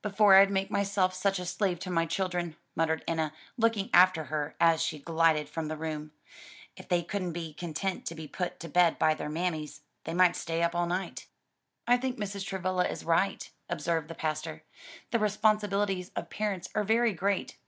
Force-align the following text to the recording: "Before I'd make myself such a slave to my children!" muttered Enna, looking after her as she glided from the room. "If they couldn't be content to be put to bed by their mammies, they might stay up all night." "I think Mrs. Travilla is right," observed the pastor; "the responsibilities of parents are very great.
"Before 0.00 0.34
I'd 0.34 0.50
make 0.50 0.70
myself 0.70 1.12
such 1.12 1.38
a 1.38 1.44
slave 1.44 1.78
to 1.80 1.90
my 1.90 2.06
children!" 2.06 2.56
muttered 2.74 3.04
Enna, 3.06 3.34
looking 3.58 3.90
after 3.92 4.24
her 4.32 4.54
as 4.58 4.82
she 4.82 4.98
glided 4.98 5.46
from 5.46 5.68
the 5.68 5.76
room. 5.76 6.10
"If 6.74 6.88
they 6.88 7.02
couldn't 7.02 7.34
be 7.34 7.52
content 7.52 8.06
to 8.06 8.14
be 8.14 8.26
put 8.26 8.60
to 8.60 8.68
bed 8.70 8.98
by 8.98 9.12
their 9.12 9.28
mammies, 9.28 9.82
they 10.04 10.14
might 10.14 10.36
stay 10.36 10.62
up 10.62 10.74
all 10.74 10.86
night." 10.86 11.26
"I 11.86 11.98
think 11.98 12.16
Mrs. 12.16 12.46
Travilla 12.46 12.88
is 12.88 13.04
right," 13.04 13.50
observed 13.68 14.08
the 14.08 14.14
pastor; 14.14 14.62
"the 15.10 15.18
responsibilities 15.18 16.12
of 16.16 16.30
parents 16.30 16.70
are 16.74 16.82
very 16.82 17.12
great. 17.12 17.58